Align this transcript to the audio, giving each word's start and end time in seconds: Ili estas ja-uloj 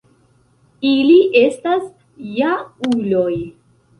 Ili 0.91 1.17
estas 1.41 1.85
ja-uloj 2.39 3.37